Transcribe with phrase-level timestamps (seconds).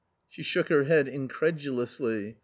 [0.31, 2.37] "She shook her head incredulously.